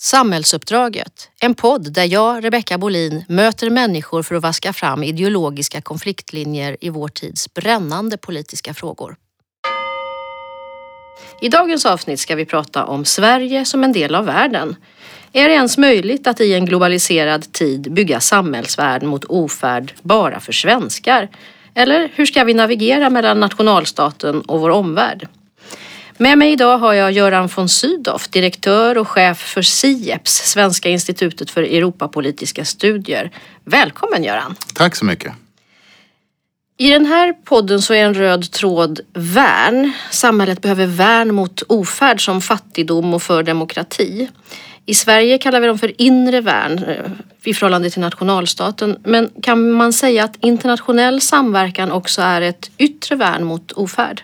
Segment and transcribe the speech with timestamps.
[0.00, 6.76] Samhällsuppdraget, en podd där jag, Rebecka Bolin, möter människor för att vaska fram ideologiska konfliktlinjer
[6.80, 9.16] i vår tids brännande politiska frågor.
[11.40, 14.76] I dagens avsnitt ska vi prata om Sverige som en del av världen.
[15.32, 20.52] Är det ens möjligt att i en globaliserad tid bygga samhällsvärden mot ofärd bara för
[20.52, 21.28] svenskar?
[21.74, 25.28] Eller hur ska vi navigera mellan nationalstaten och vår omvärld?
[26.22, 31.50] Med mig idag har jag Göran von Sydow, direktör och chef för SIEPS, Svenska institutet
[31.50, 33.30] för Europapolitiska studier.
[33.64, 34.54] Välkommen Göran!
[34.74, 35.32] Tack så mycket!
[36.78, 39.92] I den här podden så är en röd tråd värn.
[40.10, 44.28] Samhället behöver värn mot ofärd som fattigdom och för demokrati.
[44.86, 47.10] I Sverige kallar vi dem för inre värn eh,
[47.44, 48.98] i förhållande till nationalstaten.
[49.04, 54.22] Men kan man säga att internationell samverkan också är ett yttre värn mot ofärd?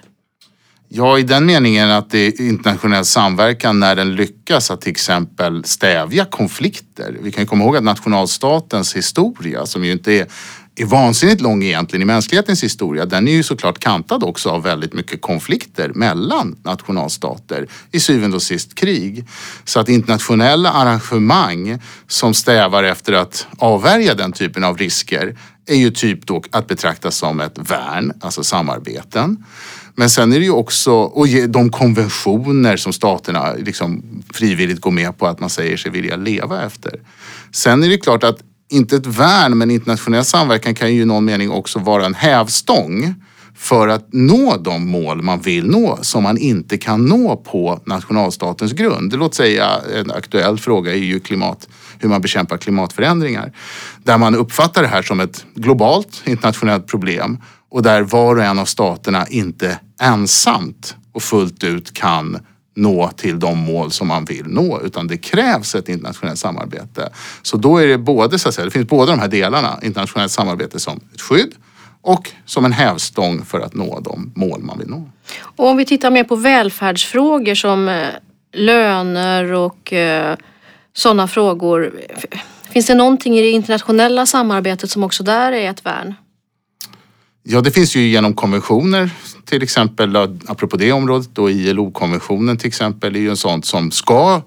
[0.90, 5.64] Ja, i den meningen att det är internationell samverkan när den lyckas att till exempel
[5.64, 7.16] stävja konflikter.
[7.22, 10.26] Vi kan ju komma ihåg att nationalstatens historia, som ju inte är,
[10.76, 14.92] är vansinnigt lång egentligen i mänsklighetens historia, den är ju såklart kantad också av väldigt
[14.92, 17.66] mycket konflikter mellan nationalstater.
[17.90, 19.24] I syvende och sist krig.
[19.64, 25.90] Så att internationella arrangemang som strävar efter att avvärja den typen av risker är ju
[25.90, 29.44] typ då att betrakta som ett värn, alltså samarbeten.
[29.98, 35.18] Men sen är det ju också och de konventioner som staterna liksom frivilligt går med
[35.18, 37.00] på att man säger sig vilja leva efter.
[37.52, 38.38] Sen är det klart att
[38.70, 43.14] inte ett värn, men internationell samverkan kan ju i någon mening också vara en hävstång
[43.56, 48.72] för att nå de mål man vill nå som man inte kan nå på nationalstatens
[48.72, 49.18] grund.
[49.18, 53.52] Låt säga en aktuell fråga är ju klimat, hur man bekämpar klimatförändringar.
[54.04, 57.38] Där man uppfattar det här som ett globalt internationellt problem
[57.70, 62.38] och där var och en av staterna inte ensamt och fullt ut kan
[62.76, 67.08] nå till de mål som man vill nå utan det krävs ett internationellt samarbete.
[67.42, 70.32] Så då är det både, så att säga, det finns båda de här delarna, internationellt
[70.32, 71.54] samarbete som ett skydd
[72.02, 75.10] och som en hävstång för att nå de mål man vill nå.
[75.40, 78.06] Och om vi tittar mer på välfärdsfrågor som eh,
[78.52, 80.36] löner och eh,
[80.92, 82.00] sådana frågor.
[82.70, 86.14] Finns det någonting i det internationella samarbetet som också där är ett värn?
[87.50, 89.10] Ja, det finns ju genom konventioner
[89.44, 90.16] till exempel,
[90.46, 94.42] apropå det området då ILO-konventionen till exempel är ju en sån som ska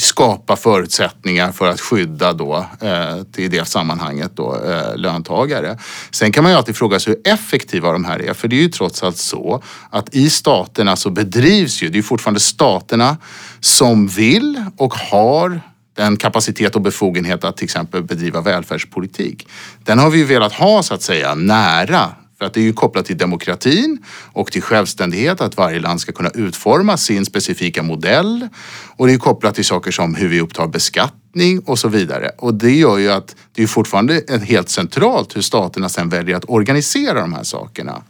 [0.00, 5.78] skapa förutsättningar för att skydda då eh, i det sammanhanget då eh, löntagare.
[6.10, 8.62] Sen kan man ju alltid fråga sig hur effektiva de här är för det är
[8.62, 13.16] ju trots allt så att i staterna så bedrivs ju, det är ju fortfarande staterna
[13.60, 15.60] som vill och har
[15.96, 19.48] den kapacitet och befogenhet att till exempel bedriva välfärdspolitik.
[19.84, 22.72] Den har vi ju velat ha så att säga nära för att det är ju
[22.72, 28.48] kopplat till demokratin och till självständighet, att varje land ska kunna utforma sin specifika modell.
[28.96, 32.30] Och det är kopplat till saker som hur vi upptar beskattning och så vidare.
[32.38, 36.44] Och det gör ju att det är fortfarande helt centralt hur staterna sen väljer att
[36.48, 38.02] organisera de här sakerna.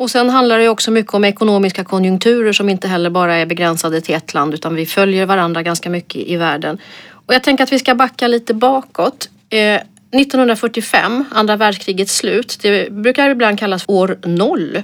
[0.00, 4.00] Och sen handlar det också mycket om ekonomiska konjunkturer som inte heller bara är begränsade
[4.00, 6.78] till ett land utan vi följer varandra ganska mycket i världen.
[7.26, 9.28] Och jag tänker att vi ska backa lite bakåt.
[9.50, 9.80] Eh,
[10.12, 14.82] 1945, andra världskrigets slut, det brukar ibland kallas år noll.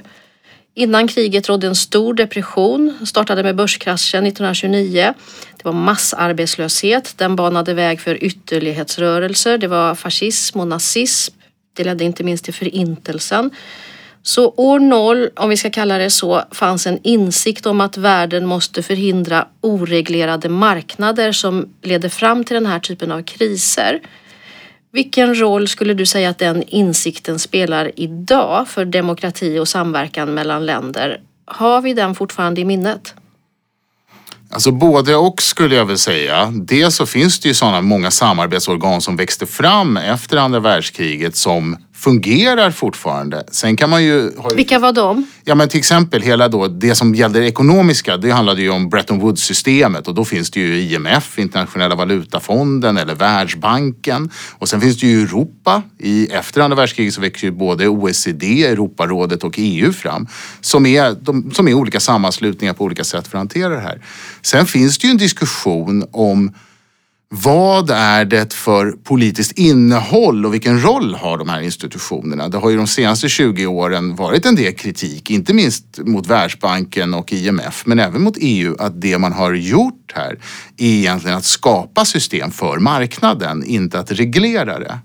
[0.73, 5.13] Innan kriget rådde en stor depression, startade med börskraschen 1929.
[5.57, 9.57] Det var massarbetslöshet, den banade väg för ytterlighetsrörelser.
[9.57, 11.35] Det var fascism och nazism.
[11.73, 13.51] Det ledde inte minst till förintelsen.
[14.23, 18.45] Så år noll, om vi ska kalla det så, fanns en insikt om att världen
[18.45, 24.01] måste förhindra oreglerade marknader som leder fram till den här typen av kriser.
[24.91, 30.65] Vilken roll skulle du säga att den insikten spelar idag för demokrati och samverkan mellan
[30.65, 31.21] länder?
[31.45, 33.13] Har vi den fortfarande i minnet?
[34.49, 36.53] Alltså både och skulle jag väl säga.
[36.55, 41.77] Dels så finns det ju sådana många samarbetsorgan som växte fram efter andra världskriget som
[41.97, 43.43] fungerar fortfarande.
[43.51, 44.31] Sen kan man ju...
[44.55, 45.27] Vilka var de?
[45.43, 48.17] Ja men till exempel hela då det som gällde det ekonomiska.
[48.17, 53.15] Det handlade ju om Bretton Woods-systemet och då finns det ju IMF, Internationella valutafonden eller
[53.15, 54.29] Världsbanken.
[54.51, 55.83] Och sen finns det ju Europa.
[55.99, 60.27] I, efter andra världskriget så växer ju både OECD, Europarådet och EU fram.
[60.61, 64.01] Som är, de, som är olika sammanslutningar på olika sätt för att hantera det här.
[64.41, 66.53] Sen finns det ju en diskussion om
[67.29, 72.47] vad är det för politiskt innehåll och vilken roll har de här institutionerna?
[72.47, 77.13] Det har ju de senaste 20 åren varit en del kritik, inte minst mot Världsbanken
[77.13, 80.39] och IMF, men även mot EU, att det man har gjort här
[80.77, 84.99] är egentligen att skapa system för marknaden, inte att reglera det.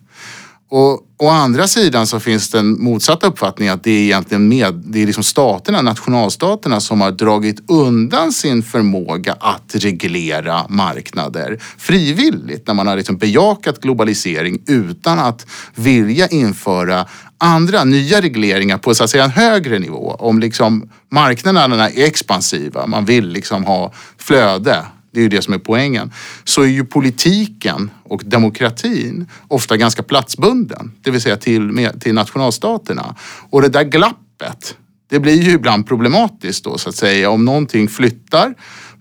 [0.75, 4.75] Och å andra sidan så finns det en motsatt uppfattning att det är egentligen med,
[4.75, 12.67] det är liksom staterna, nationalstaterna som har dragit undan sin förmåga att reglera marknader frivilligt
[12.67, 17.07] när man har liksom bejakat globalisering utan att vilja införa
[17.39, 20.17] andra nya regleringar på så att säga en högre nivå.
[20.19, 25.55] Om liksom marknaderna är expansiva, man vill liksom ha flöde det är ju det som
[25.55, 26.13] är poängen,
[26.45, 33.17] så är ju politiken och demokratin ofta ganska platsbunden, det vill säga till, till nationalstaterna.
[33.51, 34.77] Och det där glappet,
[35.11, 38.55] det blir ju ibland problematiskt då så att säga om någonting flyttar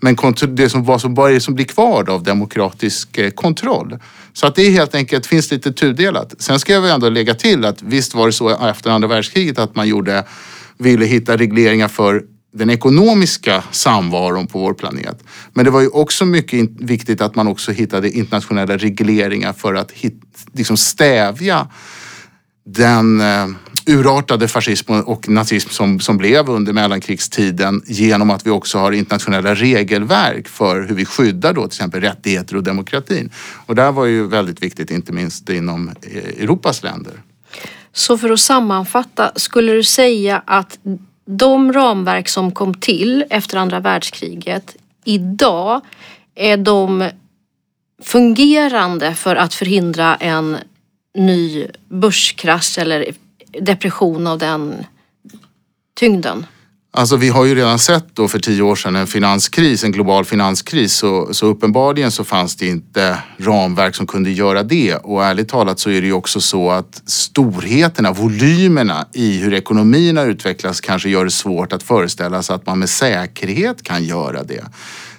[0.04, 0.18] men
[0.48, 4.00] det som, vad som, vad är det som blir kvar av demokratisk eh, kontroll?
[4.34, 6.34] Så att det är helt enkelt, finns lite tudelat.
[6.40, 9.60] Sen ska jag väl ändå lägga till att visst var det så efter andra världskriget
[9.60, 10.24] att man gjorde,
[10.78, 15.24] ville hitta regleringar för den ekonomiska samvaron på vår planet.
[15.54, 19.92] Men det var ju också mycket viktigt att man också hittade internationella regleringar för att
[19.92, 20.22] hit,
[20.54, 21.68] liksom stävja
[22.66, 23.48] den eh,
[23.86, 29.56] urartade fascism och nazism som, som blev under mellankrigstiden genom att vi också har internationella
[29.56, 33.30] regelverk för hur vi skyddar då till exempel rättigheter och demokratin.
[33.66, 37.14] Och det här var ju väldigt viktigt, inte minst inom eh, Europas länder.
[37.94, 40.80] Så för att sammanfatta, skulle du säga att
[41.38, 45.82] de ramverk som kom till efter andra världskriget idag
[46.36, 47.10] är de
[48.04, 50.58] fungerande för att förhindra en
[51.14, 53.06] ny börskrasch eller
[53.60, 54.86] depression av den
[55.96, 56.46] tyngden?
[56.94, 60.26] Alltså vi har ju redan sett då för tio år sedan en finanskris, en global
[60.26, 60.94] finanskris.
[60.94, 64.96] Så, så uppenbarligen så fanns det inte ramverk som kunde göra det.
[64.96, 70.24] Och ärligt talat så är det ju också så att storheterna, volymerna i hur ekonomierna
[70.24, 74.64] utvecklas kanske gör det svårt att föreställa sig att man med säkerhet kan göra det.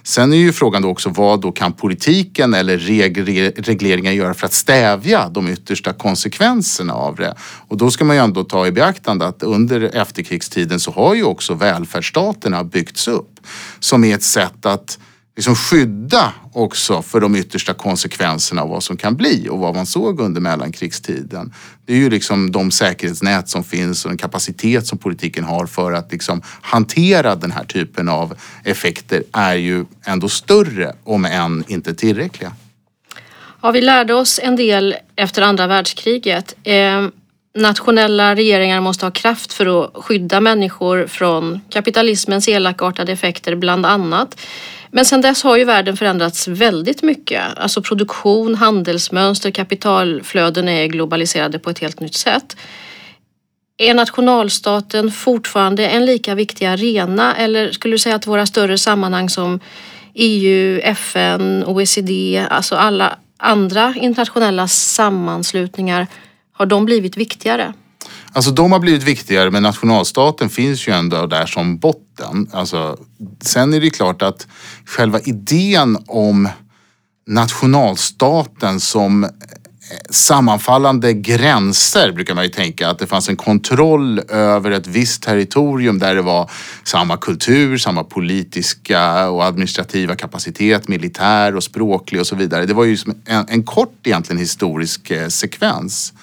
[0.05, 2.77] Sen är ju frågan då också vad då kan politiken eller
[3.61, 7.35] regleringar göra för att stävja de yttersta konsekvenserna av det?
[7.67, 11.23] Och då ska man ju ändå ta i beaktande att under efterkrigstiden så har ju
[11.23, 13.39] också välfärdsstaterna byggts upp
[13.79, 14.99] som är ett sätt att
[15.35, 19.85] liksom skydda också för de yttersta konsekvenserna av vad som kan bli och vad man
[19.85, 21.53] såg under mellankrigstiden.
[21.85, 25.91] Det är ju liksom de säkerhetsnät som finns och den kapacitet som politiken har för
[25.91, 31.93] att liksom hantera den här typen av effekter är ju ändå större om än inte
[31.93, 32.53] tillräckliga.
[33.61, 36.55] Ja, vi lärde oss en del efter andra världskriget.
[36.63, 37.07] Eh,
[37.55, 44.39] nationella regeringar måste ha kraft för att skydda människor från kapitalismens elakartade effekter bland annat.
[44.95, 47.43] Men sedan dess har ju världen förändrats väldigt mycket.
[47.57, 52.57] Alltså produktion, handelsmönster, kapitalflöden är globaliserade på ett helt nytt sätt.
[53.77, 59.29] Är nationalstaten fortfarande en lika viktig arena eller skulle du säga att våra större sammanhang
[59.29, 59.59] som
[60.13, 66.07] EU, FN, OECD, alltså alla andra internationella sammanslutningar,
[66.51, 67.73] har de blivit viktigare?
[68.33, 72.49] Alltså de har blivit viktigare men nationalstaten finns ju ändå där som botten.
[72.51, 72.97] Alltså,
[73.41, 74.47] sen är det klart att
[74.85, 76.49] själva idén om
[77.27, 79.29] nationalstaten som eh,
[80.09, 85.99] sammanfallande gränser brukar man ju tänka att det fanns en kontroll över ett visst territorium
[85.99, 86.51] där det var
[86.83, 92.65] samma kultur, samma politiska och administrativa kapacitet, militär och språklig och så vidare.
[92.65, 96.13] Det var ju en, en kort egentligen historisk eh, sekvens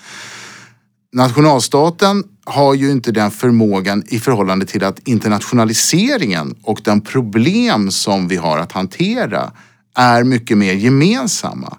[1.13, 8.29] nationalstaten har ju inte den förmågan i förhållande till att internationaliseringen och de problem som
[8.29, 9.53] vi har att hantera
[9.97, 11.77] är mycket mer gemensamma.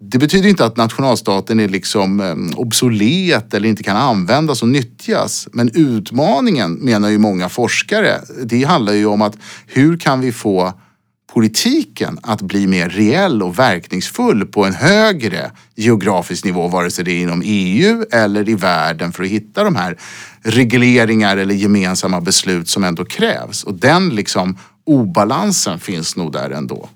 [0.00, 5.48] Det betyder inte att nationalstaten är liksom obsolet eller inte kan användas och nyttjas.
[5.52, 10.72] Men utmaningen menar ju många forskare, det handlar ju om att hur kan vi få
[11.36, 17.12] politiken att bli mer reell och verkningsfull på en högre geografisk nivå, vare sig det
[17.12, 19.96] är inom EU eller i världen för att hitta de här
[20.42, 23.64] regleringar eller gemensamma beslut som ändå krävs.
[23.64, 26.88] Och den liksom obalansen finns nog där ändå.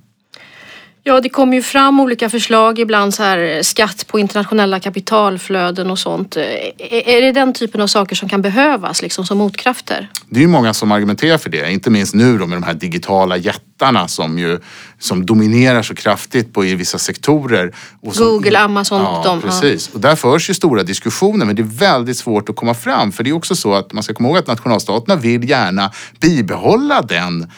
[1.03, 5.99] Ja, det kommer ju fram olika förslag ibland så här skatt på internationella kapitalflöden och
[5.99, 6.37] sånt.
[6.37, 10.11] Är det den typen av saker som kan behövas liksom som motkrafter?
[10.29, 12.75] Det är ju många som argumenterar för det, inte minst nu då med de här
[12.75, 14.59] digitala jättarna som ju
[14.99, 17.75] som dominerar så kraftigt på i vissa sektorer.
[18.13, 19.41] Som, Google, Amazon, ja, de.
[19.43, 19.89] Precis.
[19.93, 19.95] Ja.
[19.95, 23.25] Och där förs ju stora diskussioner men det är väldigt svårt att komma fram för
[23.25, 25.91] det är också så att man ska komma ihåg att nationalstaterna vill gärna
[26.21, 27.51] bibehålla den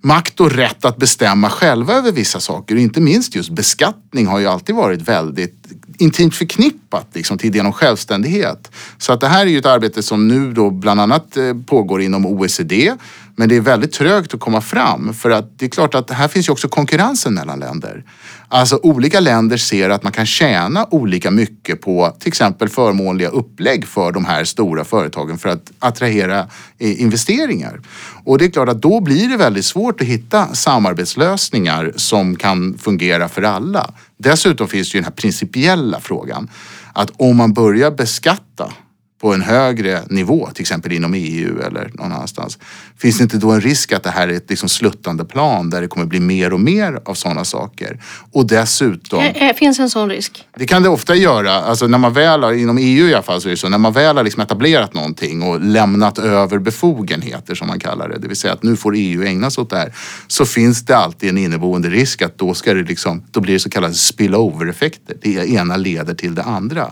[0.00, 2.76] makt och rätt att bestämma själva över vissa saker.
[2.76, 5.66] Inte minst just beskattning har ju alltid varit väldigt
[5.98, 8.70] intimt förknippat liksom, till idén om självständighet.
[8.98, 12.02] Så att det här är ju ett arbete som nu då bland annat eh, pågår
[12.02, 12.94] inom OECD.
[13.36, 16.28] Men det är väldigt trögt att komma fram för att det är klart att här
[16.28, 18.04] finns ju också konkurrensen mellan länder.
[18.48, 23.86] Alltså olika länder ser att man kan tjäna olika mycket på till exempel förmånliga upplägg
[23.86, 26.38] för de här stora företagen för att attrahera
[26.78, 27.80] eh, investeringar.
[28.24, 32.78] Och det är klart att då blir det väldigt svårt att hitta samarbetslösningar som kan
[32.78, 33.94] fungera för alla.
[34.18, 36.50] Dessutom finns det ju den här principiella frågan
[36.92, 38.72] att om man börjar beskatta
[39.20, 42.58] på en högre nivå, till exempel inom EU eller någon annanstans.
[42.98, 45.80] Finns det inte då en risk att det här är ett liksom sluttande plan där
[45.80, 48.00] det kommer bli mer och mer av sådana saker?
[48.32, 49.20] Och dessutom...
[49.20, 50.44] Ä finns en sån risk?
[50.56, 51.52] Det kan det ofta göra.
[51.52, 53.68] Alltså när man väl har, inom EU i alla fall, så är det så.
[53.68, 58.18] När man väl har liksom etablerat någonting och lämnat över befogenheter som man kallar det,
[58.18, 59.92] det vill säga att nu får EU ägna sig åt det här,
[60.26, 63.60] så finns det alltid en inneboende risk att då ska det liksom, då blir det
[63.60, 65.16] så kallade spillover-effekter.
[65.22, 66.90] Det ena leder till det andra.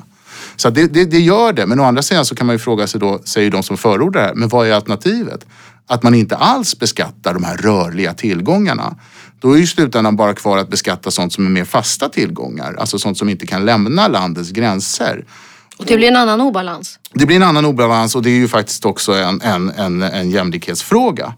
[0.56, 1.66] Så det, det, det, gör det.
[1.66, 4.20] Men å andra sidan så kan man ju fråga sig då, säger de som förordar
[4.20, 5.46] det här, men vad är alternativet?
[5.86, 8.96] Att man inte alls beskattar de här rörliga tillgångarna.
[9.40, 12.76] Då är ju slutändan bara kvar att beskatta sånt som är mer fasta tillgångar.
[12.78, 15.24] Alltså sånt som inte kan lämna landets gränser.
[15.76, 16.98] Och det blir en annan obalans?
[17.12, 20.30] Det blir en annan obalans och det är ju faktiskt också en, en, en, en
[20.30, 21.34] jämlikhetsfråga.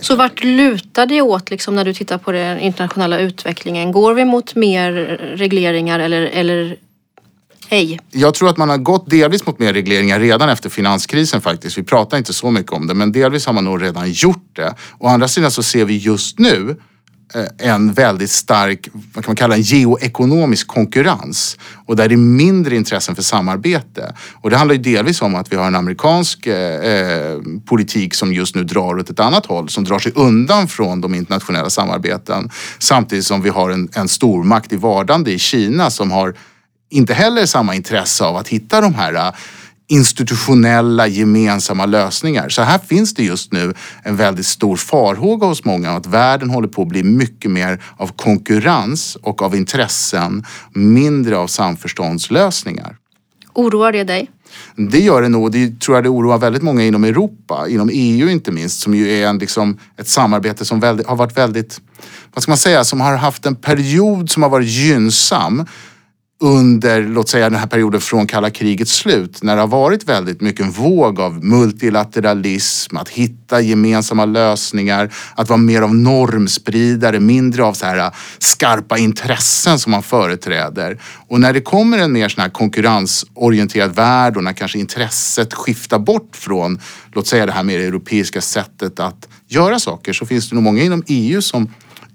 [0.00, 3.92] Så vart lutar det åt liksom när du tittar på den internationella utvecklingen?
[3.92, 4.92] Går vi mot mer
[5.36, 6.76] regleringar eller, eller
[7.72, 8.00] Hej.
[8.10, 11.78] Jag tror att man har gått delvis mot mer regleringar redan efter finanskrisen faktiskt.
[11.78, 14.74] Vi pratar inte så mycket om det, men delvis har man nog redan gjort det.
[14.98, 16.76] Å andra sidan så ser vi just nu
[17.34, 21.58] eh, en väldigt stark, vad kan man kalla en geoekonomisk konkurrens.
[21.86, 24.14] Och där det är mindre intressen för samarbete.
[24.34, 28.32] Och det handlar ju delvis om att vi har en amerikansk eh, eh, politik som
[28.32, 29.68] just nu drar åt ett annat håll.
[29.68, 32.50] Som drar sig undan från de internationella samarbeten.
[32.78, 36.34] Samtidigt som vi har en, en stormakt i vardande i Kina som har
[36.92, 39.34] inte heller samma intresse av att hitta de här äh,
[39.88, 42.48] institutionella gemensamma lösningar.
[42.48, 46.68] Så här finns det just nu en väldigt stor farhåga hos många att världen håller
[46.68, 50.44] på att bli mycket mer av konkurrens och av intressen,
[50.74, 52.96] mindre av samförståndslösningar.
[53.54, 54.30] Oroar det dig?
[54.76, 55.52] Det gör det nog.
[55.52, 59.10] Det tror jag det oroar väldigt många inom Europa, inom EU inte minst, som ju
[59.10, 61.80] är en, liksom, ett samarbete som väldigt, har varit väldigt,
[62.34, 65.66] vad ska man säga, som har haft en period som har varit gynnsam
[66.42, 70.40] under, låt säga den här perioden från kalla krigets slut, när det har varit väldigt
[70.40, 77.64] mycket en våg av multilateralism, att hitta gemensamma lösningar, att vara mer av normspridare, mindre
[77.64, 81.00] av så här äh, skarpa intressen som man företräder.
[81.28, 85.98] Och när det kommer en mer sån här konkurrensorienterad värld och när kanske intresset skiftar
[85.98, 86.80] bort från,
[87.12, 90.82] låt säga det här mer europeiska sättet att göra saker, så finns det nog många
[90.82, 91.68] inom EU som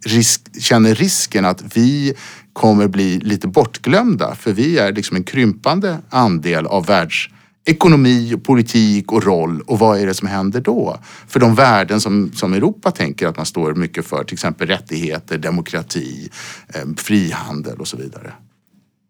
[0.06, 2.14] risk, känner risken att vi
[2.58, 9.24] kommer bli lite bortglömda för vi är liksom en krympande andel av världsekonomi, politik och
[9.24, 10.98] roll och vad är det som händer då?
[11.28, 15.38] För de värden som, som Europa tänker att man står mycket för, till exempel rättigheter,
[15.38, 16.30] demokrati,
[16.74, 18.34] eh, frihandel och så vidare.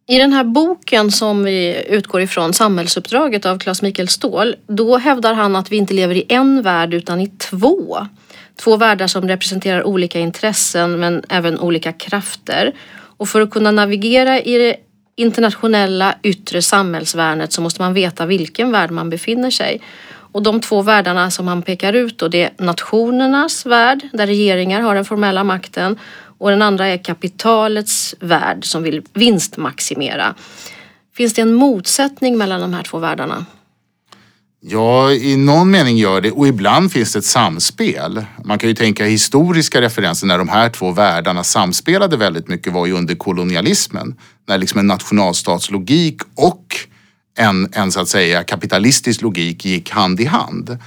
[0.07, 5.33] I den här boken som vi utgår ifrån, Samhällsuppdraget av Claes Mikael Ståhl, då hävdar
[5.33, 8.07] han att vi inte lever i en värld utan i två.
[8.55, 12.73] Två världar som representerar olika intressen men även olika krafter.
[13.17, 14.75] Och för att kunna navigera i det
[15.15, 19.81] internationella yttre samhällsvärnet så måste man veta vilken värld man befinner sig.
[20.31, 24.81] Och de två världarna som han pekar ut då det är nationernas värld där regeringar
[24.81, 25.99] har den formella makten
[26.37, 30.35] och den andra är kapitalets värld som vill vinstmaximera.
[31.15, 33.45] Finns det en motsättning mellan de här två världarna?
[34.59, 38.25] Ja, i någon mening gör det och ibland finns det ett samspel.
[38.45, 42.85] Man kan ju tänka historiska referenser när de här två världarna samspelade väldigt mycket var
[42.85, 44.15] ju under kolonialismen.
[44.47, 46.75] När liksom en nationalstatslogik och
[47.37, 50.77] en, en så att säga kapitalistisk logik gick hand i hand.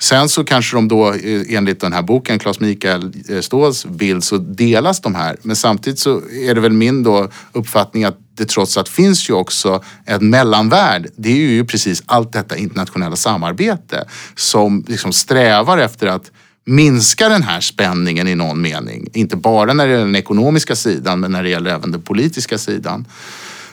[0.00, 4.24] Sen så kanske de då eh, enligt den här boken, Claes Mikael eh, Ståhls bild,
[4.24, 5.36] så delas de här.
[5.42, 9.34] Men samtidigt så är det väl min då uppfattning att det trots allt finns ju
[9.34, 11.10] också en mellanvärld.
[11.16, 16.30] Det är ju precis allt detta internationella samarbete som liksom strävar efter att
[16.66, 19.08] minska den här spänningen i någon mening.
[19.12, 22.58] Inte bara när det gäller den ekonomiska sidan men när det gäller även den politiska
[22.58, 23.06] sidan.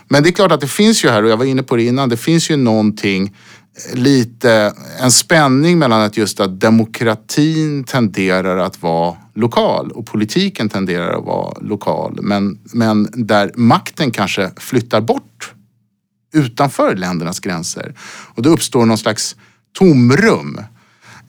[0.07, 1.83] Men det är klart att det finns ju här, och jag var inne på det
[1.83, 3.35] innan, det finns ju någonting
[3.93, 11.17] lite en spänning mellan att just att demokratin tenderar att vara lokal och politiken tenderar
[11.17, 12.19] att vara lokal.
[12.21, 15.53] Men, men där makten kanske flyttar bort
[16.33, 17.93] utanför ländernas gränser.
[18.35, 19.35] Och då uppstår någon slags
[19.77, 20.59] tomrum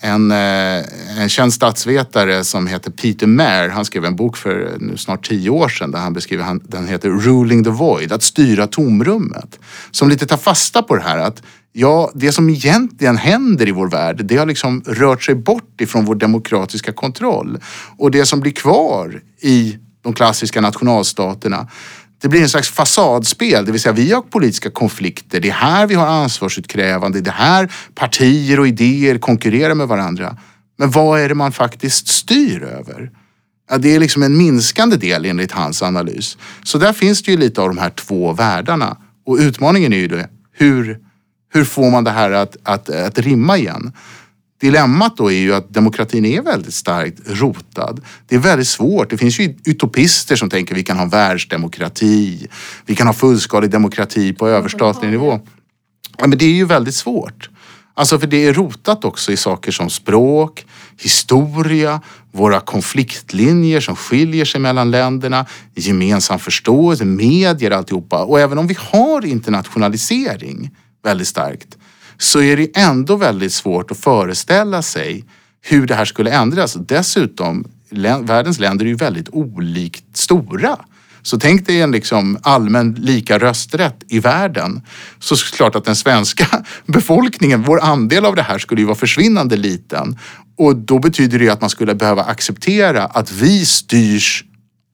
[0.00, 0.84] en, eh,
[1.18, 5.28] en känd statsvetare som heter Peter Mayer, han skrev en bok för eh, nu snart
[5.28, 9.58] tio år sedan där han beskriver, den heter Ruling the Void, att styra tomrummet.
[9.90, 13.90] Som lite tar fasta på det här att ja, det som egentligen händer i vår
[13.90, 17.58] värld, det har liksom rört sig bort ifrån vår demokratiska kontroll.
[17.98, 21.68] Och det som blir kvar i de klassiska nationalstaterna,
[22.22, 25.40] det blir en slags fasadspel, det vill säga vi har politiska konflikter.
[25.40, 27.20] Det är här vi har ansvarsutkrävande.
[27.20, 30.36] Det är här partier och idéer konkurrerar med varandra.
[30.78, 33.10] Men vad är det man faktiskt styr över?
[33.70, 36.38] Ja, det är liksom en minskande del enligt hans analys.
[36.64, 38.96] Så där finns det ju lite av de här två världarna.
[39.26, 40.98] Och utmaningen är ju det, hur,
[41.52, 43.92] hur får man det här att, att, att rimma igen?
[44.60, 48.00] Dilemmat då är ju att demokratin är väldigt starkt rotad.
[48.26, 49.10] Det är väldigt svårt.
[49.10, 52.46] Det finns ju utopister som tänker att vi kan ha världsdemokrati.
[52.86, 55.40] Vi kan ha fullskalig demokrati på överstatlig nivå.
[56.18, 57.50] Ja, men det är ju väldigt svårt.
[57.94, 60.66] Alltså för det är rotat också i saker som språk,
[60.98, 62.00] historia,
[62.32, 68.24] våra konfliktlinjer som skiljer sig mellan länderna, gemensam förståelse, medier alltihopa.
[68.24, 70.70] Och även om vi har internationalisering
[71.02, 71.76] väldigt starkt
[72.18, 75.24] så är det ändå väldigt svårt att föreställa sig
[75.62, 76.74] hur det här skulle ändras.
[76.74, 77.64] Dessutom,
[78.22, 80.78] världens länder är ju väldigt olikt stora.
[81.22, 84.82] Så tänk dig en liksom allmän lika rösträtt i världen.
[85.18, 88.86] Så är det klart att den svenska befolkningen, vår andel av det här skulle ju
[88.86, 90.18] vara försvinnande liten.
[90.58, 94.44] Och då betyder det ju att man skulle behöva acceptera att vi styrs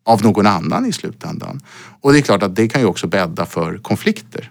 [0.05, 1.61] av någon annan i slutändan.
[2.01, 4.51] Och det är klart att det kan ju också bädda för konflikter.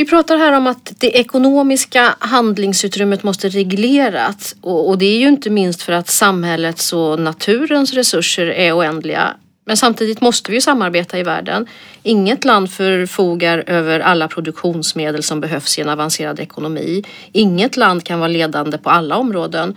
[0.00, 5.28] Vi pratar här om att det ekonomiska handlingsutrymmet måste regleras och, och det är ju
[5.28, 9.36] inte minst för att samhällets och naturens resurser är oändliga.
[9.66, 11.66] Men samtidigt måste vi samarbeta i världen.
[12.02, 17.04] Inget land förfogar över alla produktionsmedel som behövs i en avancerad ekonomi.
[17.32, 19.76] Inget land kan vara ledande på alla områden.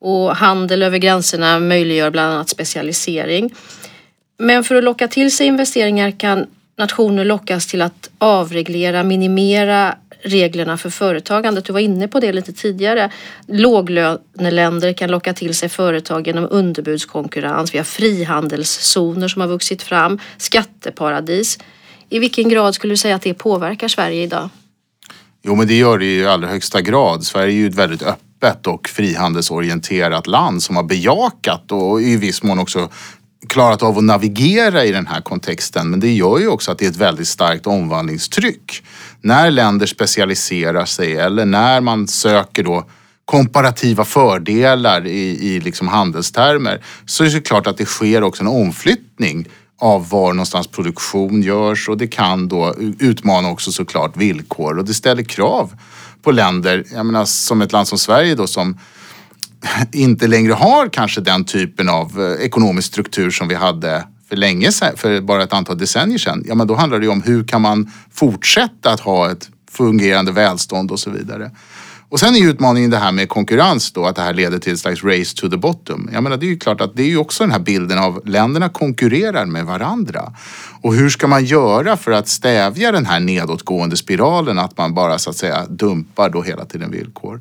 [0.00, 3.54] Och handel över gränserna möjliggör bland annat specialisering.
[4.38, 6.46] Men för att locka till sig investeringar kan
[6.78, 11.64] nationer lockas till att avreglera, minimera reglerna för företagandet.
[11.64, 13.10] Du var inne på det lite tidigare.
[13.46, 17.74] Låglöneländer kan locka till sig företag genom underbudskonkurrens.
[17.74, 21.58] Vi har frihandelszoner som har vuxit fram, skatteparadis.
[22.08, 24.48] I vilken grad skulle du säga att det påverkar Sverige idag?
[25.42, 27.24] Jo, men det gör det i allra högsta grad.
[27.24, 32.42] Sverige är ju ett väldigt öppet och frihandelsorienterat land som har bejakat och i viss
[32.42, 32.88] mån också
[33.48, 35.90] klarat av att navigera i den här kontexten.
[35.90, 38.84] Men det gör ju också att det är ett väldigt starkt omvandlingstryck.
[39.20, 42.84] När länder specialiserar sig eller när man söker då
[43.24, 48.48] komparativa fördelar i, i liksom handelstermer så är det klart att det sker också en
[48.48, 54.84] omflyttning av var någonstans produktion görs och det kan då utmana också såklart villkor och
[54.84, 55.72] det ställer krav
[56.22, 58.78] på länder, jag menar som ett land som Sverige då som
[59.92, 64.72] inte längre har kanske den typen av eh, ekonomisk struktur som vi hade för länge
[64.72, 66.44] sedan, för bara ett antal decennier sedan.
[66.48, 70.32] Ja, men då handlar det ju om hur kan man fortsätta att ha ett fungerande
[70.32, 71.50] välstånd och så vidare.
[72.08, 74.72] Och sen är ju utmaningen det här med konkurrens då, att det här leder till
[74.72, 76.10] ett slags race to the bottom.
[76.12, 78.22] Jag menar, det är ju klart att det är ju också den här bilden av
[78.24, 80.32] länderna konkurrerar med varandra.
[80.80, 85.18] Och hur ska man göra för att stävja den här nedåtgående spiralen, att man bara
[85.18, 87.40] så att säga dumpar då hela tiden villkor?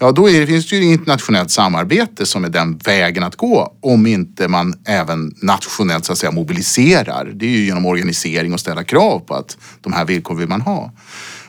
[0.00, 4.06] Ja då är, finns det ju internationellt samarbete som är den vägen att gå om
[4.06, 7.30] inte man även nationellt så att säga mobiliserar.
[7.34, 10.60] Det är ju genom organisering och ställa krav på att de här villkor vill man
[10.60, 10.92] ha.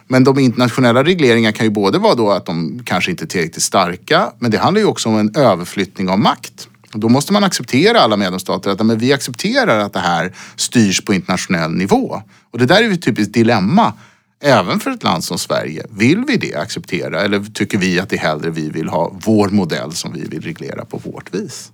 [0.07, 3.63] Men de internationella regleringarna kan ju både vara då att de kanske inte är tillräckligt
[3.63, 6.67] starka, men det handlar ju också om en överflyttning av makt.
[6.93, 11.13] Då måste man acceptera alla medlemsstater att men vi accepterar att det här styrs på
[11.13, 12.21] internationell nivå.
[12.51, 13.93] Och det där är ju ett typiskt dilemma
[14.41, 15.85] även för ett land som Sverige.
[15.89, 19.49] Vill vi det acceptera eller tycker vi att det är hellre vi vill ha vår
[19.49, 21.71] modell som vi vill reglera på vårt vis?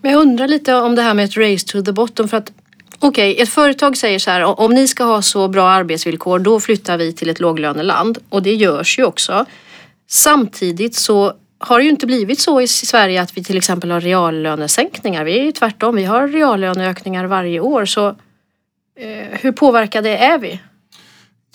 [0.00, 2.52] Men jag undrar lite om det här med ett race to the bottom för att
[3.04, 6.60] Okej, okay, ett företag säger så här, om ni ska ha så bra arbetsvillkor då
[6.60, 9.46] flyttar vi till ett låglöneland och det görs ju också.
[10.08, 14.00] Samtidigt så har det ju inte blivit så i Sverige att vi till exempel har
[14.00, 15.24] reallönesänkningar.
[15.24, 17.84] Vi är ju tvärtom, vi har reallöneökningar varje år.
[17.84, 18.08] Så
[18.98, 20.60] eh, hur påverkade är vi?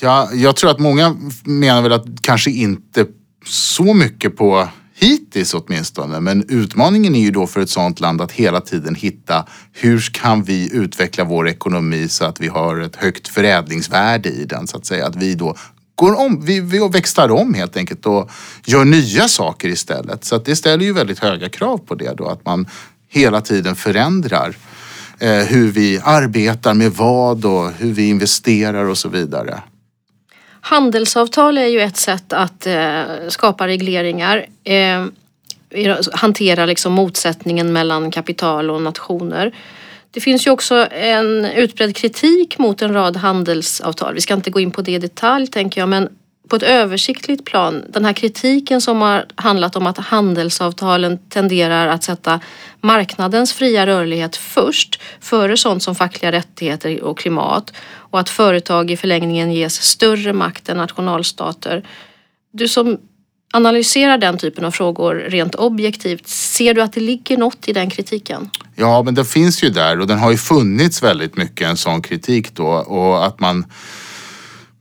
[0.02, 3.06] Ja, jag tror att många menar väl att kanske inte
[3.46, 6.20] så mycket på hittills åtminstone.
[6.20, 10.44] Men utmaningen är ju då för ett sådant land att hela tiden hitta hur kan
[10.44, 14.86] vi utveckla vår ekonomi så att vi har ett högt förädlingsvärde i den så att
[14.86, 15.08] säga.
[15.08, 15.56] Att vi då
[15.96, 18.32] går om, vi, vi växlar om helt enkelt och
[18.66, 20.26] gör nya saker istället.
[20.26, 22.68] Så att det ställer ju väldigt höga krav på det då att man
[23.10, 24.56] hela tiden förändrar
[25.20, 29.62] eh, hur vi arbetar med vad och hur vi investerar och så vidare.
[30.68, 34.46] Handelsavtal är ju ett sätt att eh, skapa regleringar.
[34.64, 35.06] Eh,
[36.14, 39.56] hantera liksom motsättningen mellan kapital och nationer.
[40.12, 44.14] Det finns ju också en utbredd kritik mot en rad handelsavtal.
[44.14, 46.10] Vi ska inte gå in på det i detalj tänker jag men
[46.50, 52.04] på ett översiktligt plan, den här kritiken som har handlat om att handelsavtalen tenderar att
[52.04, 52.40] sätta
[52.82, 58.98] marknadens fria rörlighet först, före sånt som fackliga rättigheter och klimat och att företag i
[58.98, 61.88] förlängningen ges större makt än nationalstater.
[62.52, 62.98] Du som
[63.54, 67.90] analyserar den typen av frågor rent objektivt, ser du att det ligger något i den
[67.90, 68.50] kritiken?
[68.76, 72.02] Ja, men den finns ju där och den har ju funnits väldigt mycket en sån
[72.02, 73.66] kritik då och att man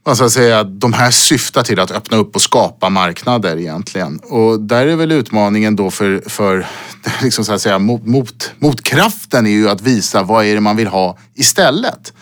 [0.07, 4.19] vad ska säga, de här syftar till att öppna upp och skapa marknader egentligen.
[4.19, 6.67] Och där är väl utmaningen då för, för
[7.21, 10.75] liksom så att säga, mot, mot, motkraften är ju att visa vad är det man
[10.75, 12.13] vill ha istället.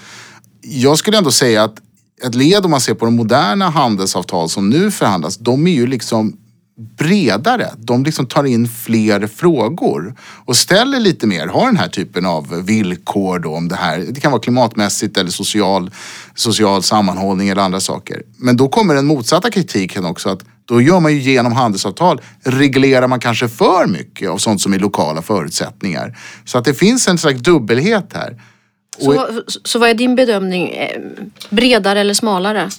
[0.61, 1.75] Jag skulle ändå säga att
[2.23, 5.87] ett led om man ser på de moderna handelsavtal som nu förhandlas, de är ju
[5.87, 6.37] liksom
[6.77, 7.69] bredare.
[7.77, 12.65] De liksom tar in fler frågor och ställer lite mer, har den här typen av
[12.65, 14.05] villkor då om det här.
[14.09, 15.91] Det kan vara klimatmässigt eller social,
[16.35, 18.21] social sammanhållning eller andra saker.
[18.37, 23.07] Men då kommer den motsatta kritiken också att då gör man ju genom handelsavtal, reglerar
[23.07, 26.17] man kanske för mycket av sånt som är lokala förutsättningar.
[26.45, 28.41] Så att det finns en slags dubbelhet här.
[28.99, 29.27] Så,
[29.63, 30.69] så vad är din bedömning?
[30.69, 31.01] Eh,
[31.49, 32.69] bredare eller smalare?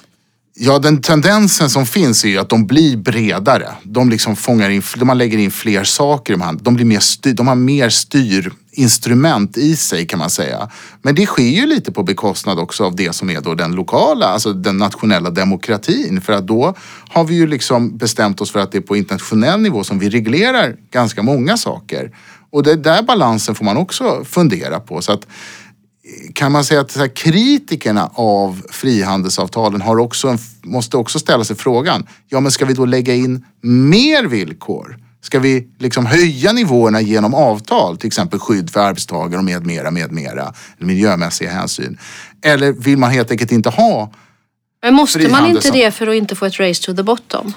[0.58, 3.68] Ja, den tendensen som finns är ju att de blir bredare.
[3.82, 7.34] De liksom fångar in, man lägger in fler saker i de De, blir mer styr,
[7.34, 10.70] de har mer styrinstrument i sig kan man säga.
[11.02, 14.26] Men det sker ju lite på bekostnad också av det som är då den lokala,
[14.26, 16.20] alltså den nationella demokratin.
[16.20, 16.74] För att då
[17.08, 20.08] har vi ju liksom bestämt oss för att det är på internationell nivå som vi
[20.08, 22.10] reglerar ganska många saker.
[22.50, 25.02] Och det där balansen får man också fundera på.
[25.02, 25.26] Så att
[26.34, 31.56] kan man säga att här, kritikerna av frihandelsavtalen har också en, måste också ställa sig
[31.56, 34.98] frågan, ja men ska vi då lägga in mer villkor?
[35.20, 39.90] Ska vi liksom höja nivåerna genom avtal, till exempel skydd för arbetstagare och med mera,
[39.90, 41.98] med mera, miljömässiga hänsyn?
[42.42, 44.12] Eller vill man helt enkelt inte ha
[44.82, 47.52] Men måste man inte det för att inte få ett race to the bottom?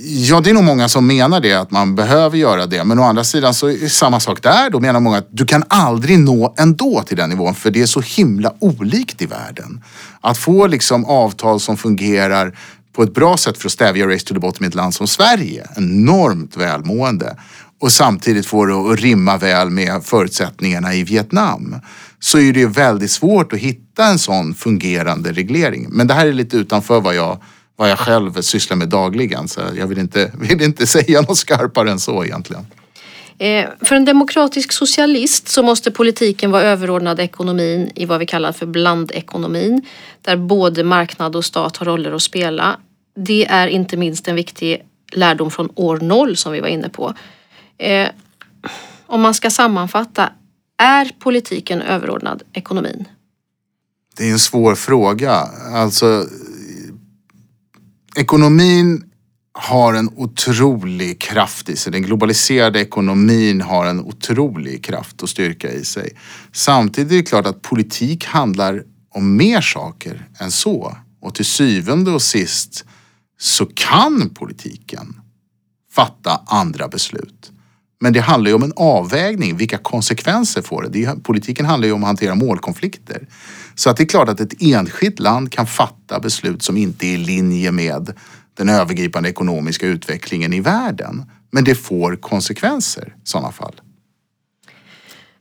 [0.00, 2.84] Ja, det är nog många som menar det, att man behöver göra det.
[2.84, 4.70] Men å andra sidan så är det samma sak där.
[4.70, 7.86] Då menar många att du kan aldrig nå ändå till den nivån för det är
[7.86, 9.84] så himla olikt i världen.
[10.20, 12.58] Att få liksom avtal som fungerar
[12.96, 15.06] på ett bra sätt för att stävja race to the bottom i ett land som
[15.06, 17.36] Sverige, enormt välmående
[17.80, 21.76] och samtidigt få det att rimma väl med förutsättningarna i Vietnam
[22.20, 25.86] så är det väldigt svårt att hitta en sån fungerande reglering.
[25.90, 27.38] Men det här är lite utanför vad jag
[27.78, 29.48] vad jag själv sysslar med dagligen.
[29.48, 32.66] Så jag vill inte, vill inte säga något skarpare än så egentligen.
[33.38, 38.52] Eh, för en demokratisk socialist så måste politiken vara överordnad ekonomin i vad vi kallar
[38.52, 39.82] för blandekonomin.
[40.22, 42.80] Där både marknad och stat har roller att spela.
[43.16, 47.14] Det är inte minst en viktig lärdom från år noll som vi var inne på.
[47.78, 48.08] Eh,
[49.06, 50.32] om man ska sammanfatta,
[50.78, 53.04] är politiken överordnad ekonomin?
[54.16, 55.32] Det är en svår fråga.
[55.74, 56.26] Alltså
[58.18, 59.04] ekonomin
[59.52, 61.92] har en otrolig kraft i sig.
[61.92, 66.10] Den globaliserade ekonomin har en otrolig kraft och styrka i sig.
[66.52, 68.82] Samtidigt är det klart att politik handlar
[69.14, 70.96] om mer saker än så.
[71.20, 72.84] Och till syvende och sist
[73.38, 75.20] så kan politiken
[75.92, 77.52] fatta andra beslut.
[78.00, 79.56] Men det handlar ju om en avvägning.
[79.56, 81.22] Vilka konsekvenser får det?
[81.24, 83.28] Politiken handlar ju om att hantera målkonflikter.
[83.74, 87.14] Så att det är klart att ett enskilt land kan fatta beslut som inte är
[87.14, 88.12] i linje med
[88.56, 91.24] den övergripande ekonomiska utvecklingen i världen.
[91.50, 93.80] Men det får konsekvenser i sådana fall.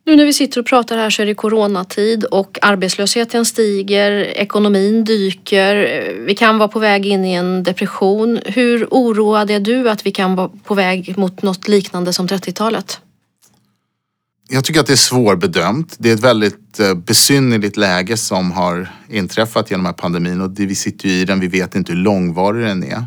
[0.08, 5.04] Nu när vi sitter och pratar här så är det coronatid och arbetslösheten stiger, ekonomin
[5.04, 8.40] dyker, vi kan vara på väg in i en depression.
[8.46, 13.00] Hur oroad är du att vi kan vara på väg mot något liknande som 30-talet?
[14.50, 15.96] Jag tycker att det är svårbedömt.
[16.00, 20.60] Det är ett väldigt eh, besynnerligt läge som har inträffat genom den här pandemin och
[20.60, 21.40] vi sitter ju i den.
[21.40, 23.06] Vi vet inte hur långvarig den är.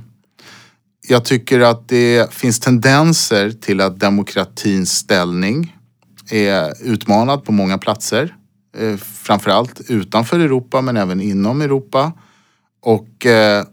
[1.09, 5.77] Jag tycker att det finns tendenser till att demokratins ställning
[6.31, 8.37] är utmanad på många platser.
[8.79, 12.13] Eh, framförallt utanför Europa men även inom Europa.
[12.83, 13.65] Och eh,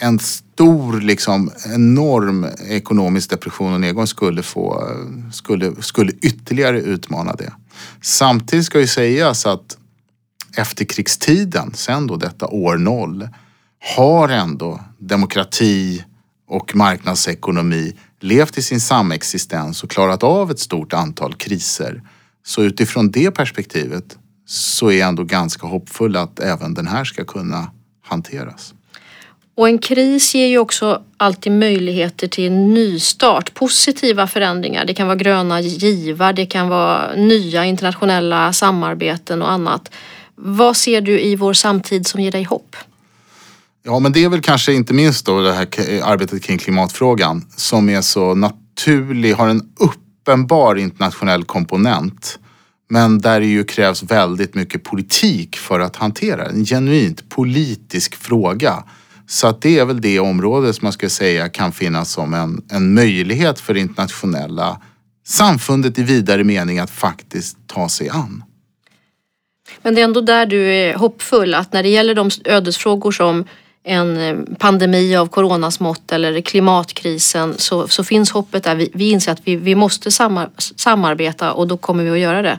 [0.00, 4.88] en stor, liksom enorm ekonomisk depression och nedgång skulle, få,
[5.32, 7.52] skulle, skulle ytterligare utmana det.
[8.02, 9.78] Samtidigt ska ju sägas att
[10.56, 13.28] efterkrigstiden, sen då detta år noll,
[13.96, 16.04] har ändå demokrati
[16.48, 17.92] och marknadsekonomi
[18.24, 22.02] levt i sin samexistens och klarat av ett stort antal kriser.
[22.46, 27.24] Så utifrån det perspektivet så är jag ändå ganska hoppfull att även den här ska
[27.24, 27.70] kunna
[28.02, 28.74] hanteras.
[29.56, 34.84] Och en kris ger ju också alltid möjligheter till nystart, positiva förändringar.
[34.84, 39.90] Det kan vara gröna givar, det kan vara nya internationella samarbeten och annat.
[40.34, 42.76] Vad ser du i vår samtid som ger dig hopp?
[43.86, 45.68] Ja, men det är väl kanske inte minst då det här
[46.02, 52.38] arbetet kring klimatfrågan som är så naturlig, har en uppenbar internationell komponent.
[52.90, 58.84] Men där det ju krävs väldigt mycket politik för att hantera En genuint politisk fråga.
[59.26, 62.64] Så att det är väl det område som man ska säga kan finnas som en,
[62.70, 64.80] en möjlighet för det internationella
[65.26, 68.44] samfundet i vidare mening att faktiskt ta sig an.
[69.82, 73.44] Men det är ändå där du är hoppfull att när det gäller de ödesfrågor som
[73.84, 78.74] en eh, pandemi av coronasmått eller klimatkrisen så, så finns hoppet där.
[78.74, 82.42] Vi, vi inser att vi, vi måste samar, samarbeta och då kommer vi att göra
[82.42, 82.58] det.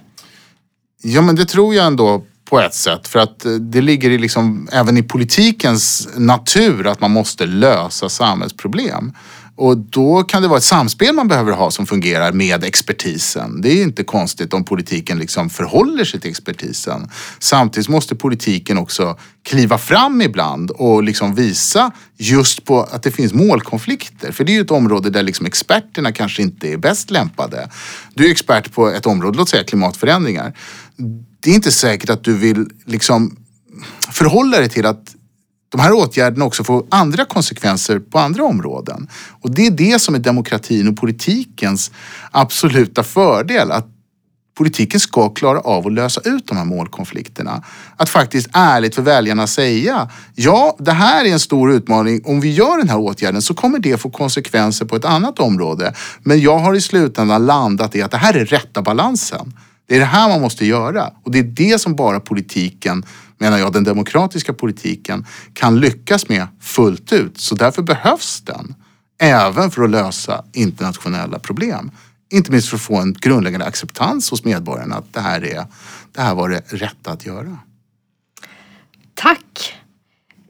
[1.01, 3.07] Ja men det tror jag ändå på ett sätt.
[3.07, 8.09] För att eh, det ligger i liksom, även i politikens natur att man måste lösa
[8.09, 9.13] samhällsproblem.
[9.57, 13.61] Och då kan det vara ett samspel man behöver ha som fungerar med expertisen.
[13.61, 17.09] Det är inte konstigt om politiken liksom förhåller sig till expertisen.
[17.39, 23.33] Samtidigt måste politiken också kliva fram ibland och liksom visa just på att det finns
[23.33, 24.31] målkonflikter.
[24.31, 27.69] För det är ju ett område där liksom experterna kanske inte är bäst lämpade.
[28.13, 30.57] Du är expert på ett område, låt säga klimatförändringar.
[31.39, 33.37] Det är inte säkert att du vill liksom
[34.11, 35.15] förhålla dig till att
[35.69, 39.07] de här åtgärderna också får andra konsekvenser på andra områden.
[39.41, 41.91] Och det är det som är demokratin och politikens
[42.31, 43.71] absoluta fördel.
[43.71, 43.87] Att
[44.57, 47.63] politiken ska klara av att lösa ut de här målkonflikterna.
[47.97, 52.21] Att faktiskt ärligt för väljarna säga, ja det här är en stor utmaning.
[52.25, 55.93] Om vi gör den här åtgärden så kommer det få konsekvenser på ett annat område.
[56.23, 59.53] Men jag har i slutändan landat i att det här är rätta balansen.
[59.87, 63.05] Det är det här man måste göra och det är det som bara politiken
[63.37, 67.37] menar jag, den demokratiska politiken kan lyckas med fullt ut.
[67.37, 68.75] Så därför behövs den.
[69.19, 71.91] Även för att lösa internationella problem.
[72.31, 75.65] Inte minst för att få en grundläggande acceptans hos medborgarna att det här, är,
[76.11, 77.57] det här var det rätta att göra.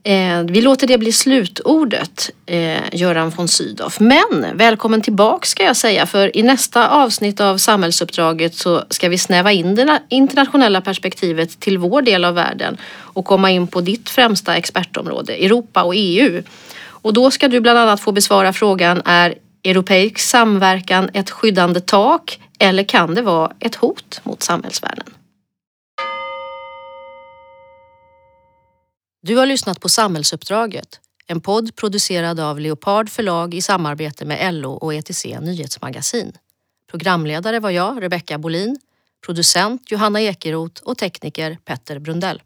[0.06, 3.92] Eh, vi låter det bli slutordet, eh, Göran von Sydow.
[3.98, 9.18] Men välkommen tillbaka ska jag säga, för i nästa avsnitt av Samhällsuppdraget så ska vi
[9.18, 14.10] snäva in det internationella perspektivet till vår del av världen och komma in på ditt
[14.10, 16.42] främsta expertområde, Europa och EU.
[16.86, 22.40] Och då ska du bland annat få besvara frågan, är europeisk samverkan ett skyddande tak
[22.58, 25.06] eller kan det vara ett hot mot samhällsvärden?
[29.26, 34.72] Du har lyssnat på Samhällsuppdraget, en podd producerad av Leopard förlag i samarbete med LO
[34.72, 36.32] och ETC Nyhetsmagasin.
[36.90, 38.78] Programledare var jag, Rebecka Bolin,
[39.26, 42.42] producent Johanna Ekeroth och tekniker Petter Brundell.